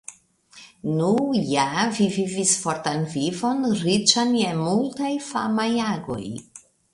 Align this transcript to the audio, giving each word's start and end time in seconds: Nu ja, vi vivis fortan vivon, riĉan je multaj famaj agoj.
Nu 0.99 1.09
ja, 1.49 1.65
vi 1.97 2.07
vivis 2.15 2.53
fortan 2.63 3.03
vivon, 3.11 3.61
riĉan 3.83 4.33
je 4.41 4.55
multaj 4.63 5.13
famaj 5.29 5.69
agoj. 5.93 6.21